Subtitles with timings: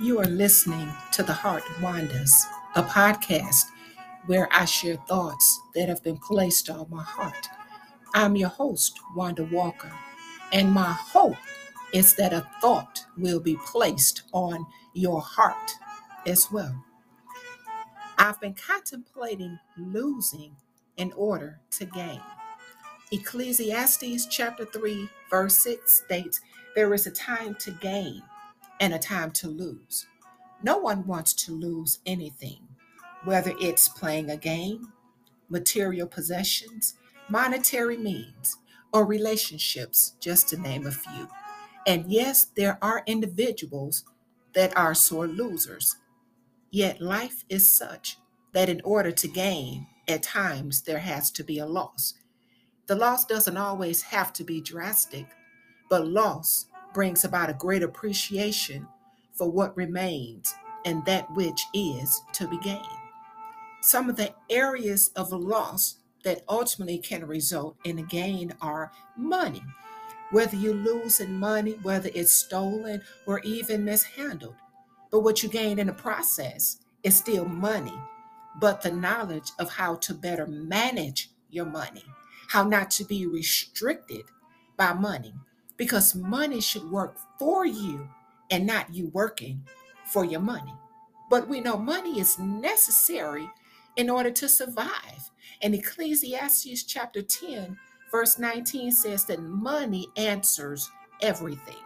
[0.00, 3.66] You are listening to The Heart Wanders, a podcast
[4.24, 7.48] where I share thoughts that have been placed on my heart.
[8.14, 9.92] I'm your host, Wanda Walker,
[10.54, 11.36] and my hope
[11.92, 14.64] is that a thought will be placed on
[14.94, 15.72] your heart
[16.26, 16.82] as well.
[18.16, 20.56] I've been contemplating losing
[20.96, 22.22] in order to gain.
[23.12, 26.40] Ecclesiastes chapter 3, verse 6 states,
[26.74, 28.22] There is a time to gain
[28.80, 30.06] and a time to lose.
[30.62, 32.66] No one wants to lose anything,
[33.24, 34.92] whether it's playing a game,
[35.48, 36.94] material possessions,
[37.28, 38.56] monetary means,
[38.92, 41.28] or relationships, just to name a few.
[41.86, 44.04] And yes, there are individuals
[44.54, 45.96] that are sore losers.
[46.70, 48.18] Yet life is such
[48.52, 52.14] that in order to gain, at times there has to be a loss.
[52.86, 55.26] The loss doesn't always have to be drastic,
[55.88, 58.86] but loss brings about a great appreciation
[59.32, 62.84] for what remains and that which is to be gained.
[63.80, 69.62] Some of the areas of loss that ultimately can result in a gain are money.
[70.30, 74.56] Whether you lose in money, whether it's stolen or even mishandled.
[75.10, 77.98] But what you gain in the process is still money,
[78.60, 82.04] but the knowledge of how to better manage your money
[82.50, 84.24] how not to be restricted
[84.76, 85.32] by money
[85.80, 88.06] because money should work for you
[88.50, 89.66] and not you working
[90.04, 90.74] for your money.
[91.30, 93.48] But we know money is necessary
[93.96, 95.30] in order to survive.
[95.62, 97.78] And Ecclesiastes chapter 10,
[98.10, 100.90] verse 19 says that money answers
[101.22, 101.82] everything.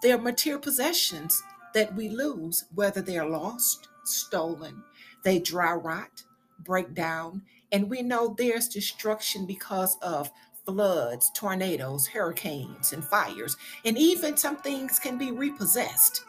[0.00, 1.42] There are material possessions
[1.74, 4.84] that we lose, whether they're lost, stolen,
[5.24, 6.22] they dry rot,
[6.60, 10.30] break down, and we know there's destruction because of
[10.64, 13.56] floods, tornadoes, hurricanes, and fires.
[13.84, 16.24] And even some things can be repossessed.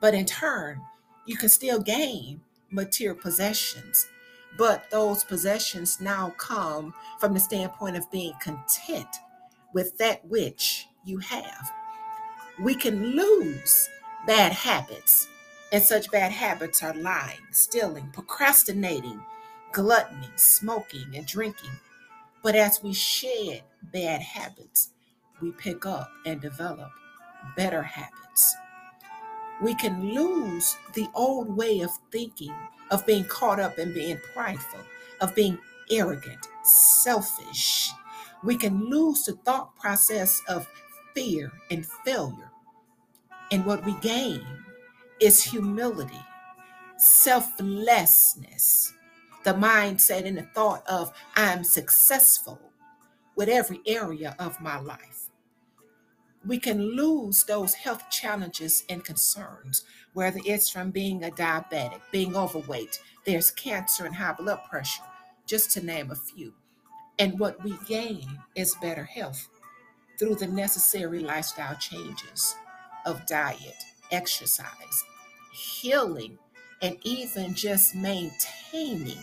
[0.00, 0.80] But in turn,
[1.26, 4.08] you can still gain material possessions.
[4.58, 9.08] But those possessions now come from the standpoint of being content
[9.72, 11.72] with that which you have.
[12.60, 13.88] We can lose
[14.26, 15.28] bad habits,
[15.72, 19.20] and such bad habits are lying, stealing, procrastinating,
[19.72, 21.70] gluttony, smoking, and drinking.
[22.42, 23.62] But as we shed
[23.92, 24.90] bad habits,
[25.40, 26.90] we pick up and develop
[27.56, 28.56] better habits.
[29.60, 32.54] We can lose the old way of thinking,
[32.90, 34.80] of being caught up in being prideful,
[35.20, 35.58] of being
[35.90, 37.90] arrogant, selfish.
[38.42, 40.68] We can lose the thought process of
[41.14, 42.50] fear and failure.
[43.50, 44.44] And what we gain
[45.20, 46.24] is humility,
[46.96, 48.92] selflessness,
[49.44, 52.71] the mindset and the thought of I'm successful
[53.36, 55.28] with every area of my life.
[56.44, 62.36] We can lose those health challenges and concerns, whether it's from being a diabetic, being
[62.36, 65.04] overweight, there's cancer and high blood pressure,
[65.46, 66.52] just to name a few.
[67.18, 68.26] And what we gain
[68.56, 69.48] is better health
[70.18, 72.56] through the necessary lifestyle changes
[73.06, 75.04] of diet, exercise,
[75.52, 76.38] healing,
[76.80, 79.22] and even just maintaining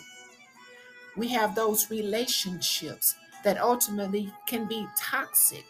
[1.19, 5.65] we have those relationships that ultimately can be toxic,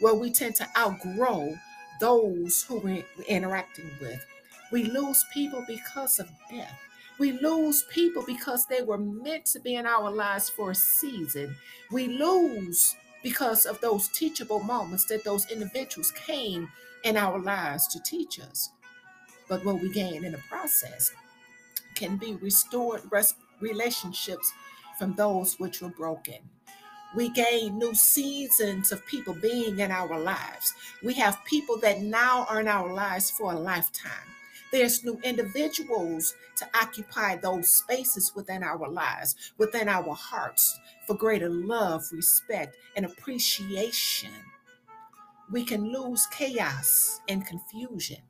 [0.00, 1.54] where we tend to outgrow
[2.00, 4.24] those who we're interacting with.
[4.72, 6.78] We lose people because of death.
[7.18, 11.54] We lose people because they were meant to be in our lives for a season.
[11.90, 16.70] We lose because of those teachable moments that those individuals came
[17.04, 18.70] in our lives to teach us.
[19.48, 21.12] But what we gain in the process
[21.94, 23.02] can be restored
[23.60, 24.52] relationships
[24.98, 26.38] from those which were broken.
[27.14, 30.74] We gain new seasons of people being in our lives.
[31.02, 34.28] We have people that now are in our lives for a lifetime.
[34.70, 41.48] There's new individuals to occupy those spaces within our lives, within our hearts, for greater
[41.48, 44.30] love, respect, and appreciation.
[45.50, 48.22] We can lose chaos and confusion,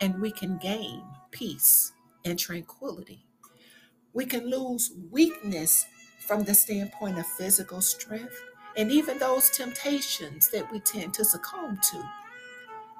[0.00, 1.92] and we can gain peace
[2.24, 3.24] and tranquility.
[4.12, 5.86] We can lose weakness
[6.26, 8.40] from the standpoint of physical strength
[8.76, 12.02] and even those temptations that we tend to succumb to.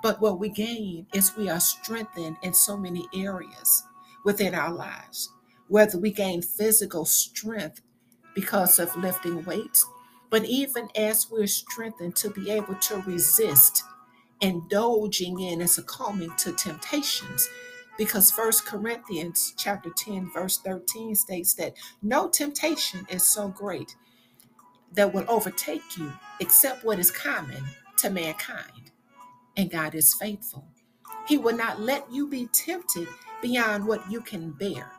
[0.03, 3.85] But what we gain is we are strengthened in so many areas
[4.25, 5.31] within our lives,
[5.69, 7.81] whether we gain physical strength
[8.35, 9.87] because of lifting weights,
[10.31, 13.85] but even as we're strengthened to be able to resist
[14.41, 17.49] indulging in and succumbing to temptations
[17.99, 23.97] because First Corinthians chapter 10 verse 13 states that no temptation is so great
[24.95, 27.65] that will overtake you except what is common
[27.99, 28.93] to mankind
[29.57, 30.67] and God is faithful
[31.29, 33.09] He will not let you be tempted
[33.43, 34.91] beyond what you can bear.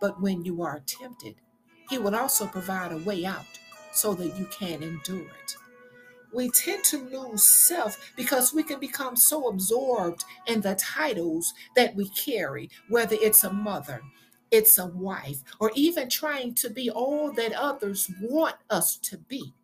[0.00, 1.36] But when you are tempted,
[1.90, 3.46] He will also provide a way out
[3.92, 5.56] so that you can endure it.
[6.32, 11.94] We tend to lose self because we can become so absorbed in the titles that
[11.94, 14.02] we carry, whether it's a mother,
[14.50, 19.54] it's a wife, or even trying to be all that others want us to be.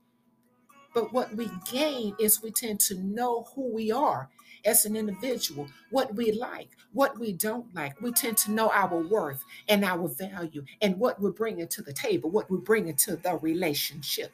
[0.94, 4.30] But what we gain is we tend to know who we are
[4.64, 8.00] as an individual, what we like, what we don't like.
[8.00, 11.92] We tend to know our worth and our value and what we're bringing to the
[11.92, 14.32] table, what we're bringing to the relationship.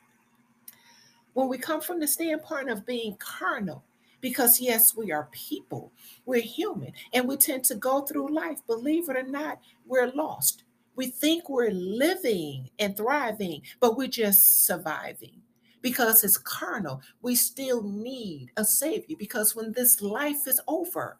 [1.34, 3.84] When we come from the standpoint of being carnal,
[4.20, 5.92] because yes, we are people,
[6.26, 10.64] we're human, and we tend to go through life, believe it or not, we're lost.
[10.96, 15.40] We think we're living and thriving, but we're just surviving
[15.82, 17.00] because it's carnal.
[17.22, 21.18] We still need a savior because when this life is over,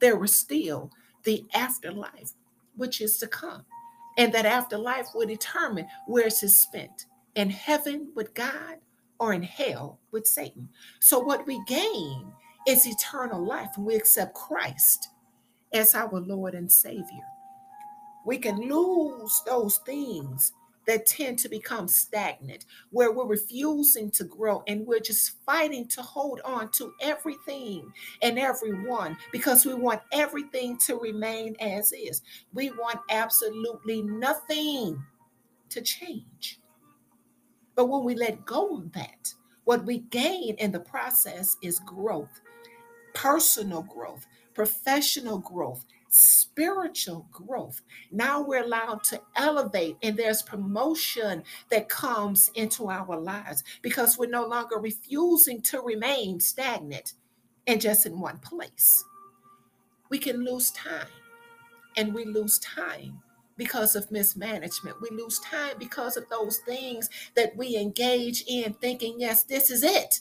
[0.00, 0.90] there is still
[1.24, 2.32] the afterlife,
[2.76, 3.64] which is to come.
[4.18, 8.78] And that afterlife will determine where it's spent in heaven with God
[9.22, 10.68] or in hell with Satan.
[10.98, 12.32] So, what we gain
[12.66, 15.10] is eternal life when we accept Christ
[15.72, 17.22] as our Lord and Savior.
[18.26, 20.52] We can lose those things
[20.88, 26.02] that tend to become stagnant, where we're refusing to grow and we're just fighting to
[26.02, 27.92] hold on to everything
[28.22, 32.22] and everyone because we want everything to remain as is.
[32.52, 35.00] We want absolutely nothing
[35.68, 36.58] to change.
[37.74, 39.34] But when we let go of that,
[39.64, 42.40] what we gain in the process is growth,
[43.14, 47.80] personal growth, professional growth, spiritual growth.
[48.10, 54.28] Now we're allowed to elevate, and there's promotion that comes into our lives because we're
[54.28, 57.14] no longer refusing to remain stagnant
[57.66, 59.04] and just in one place.
[60.10, 61.06] We can lose time,
[61.96, 63.22] and we lose time
[63.62, 64.96] because of mismanagement.
[65.00, 69.84] We lose time because of those things that we engage in thinking, yes, this is
[69.84, 70.18] it.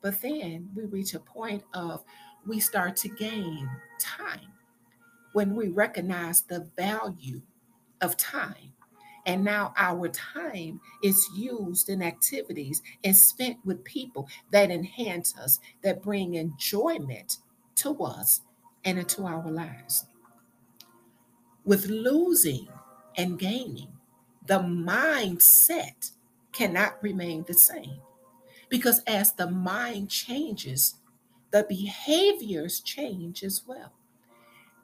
[0.00, 2.04] But then we reach a point of
[2.46, 4.52] we start to gain time
[5.32, 7.42] when we recognize the value
[8.00, 8.72] of time.
[9.26, 15.58] And now our time is used in activities and spent with people that enhance us,
[15.82, 17.38] that bring enjoyment
[17.76, 18.42] to us
[18.84, 20.06] and into our lives.
[21.66, 22.68] With losing
[23.16, 23.92] and gaining,
[24.46, 26.12] the mindset
[26.52, 28.00] cannot remain the same.
[28.68, 30.94] Because as the mind changes,
[31.50, 33.92] the behaviors change as well.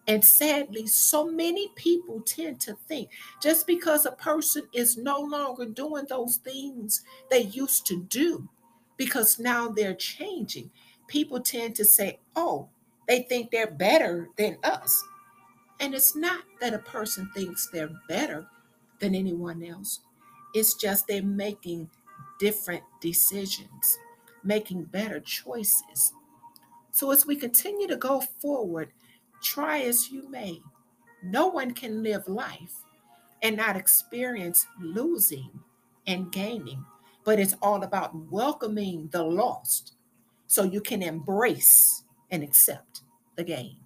[0.08, 5.64] And sadly, so many people tend to think just because a person is no longer
[5.66, 8.48] doing those things they used to do,
[8.96, 10.70] because now they're changing,
[11.06, 12.68] people tend to say, oh,
[13.06, 15.04] they think they're better than us.
[15.82, 18.46] And it's not that a person thinks they're better
[19.00, 20.00] than anyone else,
[20.54, 21.90] it's just they're making
[22.40, 23.98] different decisions,
[24.44, 26.14] making better choices.
[26.92, 28.92] So as we continue to go forward,
[29.42, 30.62] Try as you may,
[31.22, 32.84] no one can live life
[33.42, 35.50] and not experience losing
[36.06, 36.84] and gaining,
[37.24, 39.94] but it's all about welcoming the lost
[40.46, 43.02] so you can embrace and accept
[43.34, 43.81] the gain.